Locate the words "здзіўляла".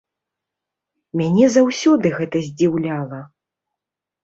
2.49-3.23